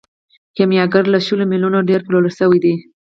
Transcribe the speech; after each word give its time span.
کیمیاګر 0.55 1.03
له 1.13 1.19
شلو 1.25 1.43
میلیونو 1.51 1.79
ډیر 1.89 1.99
پلورل 2.05 2.31
شوی 2.39 2.59
دی. 2.63 2.73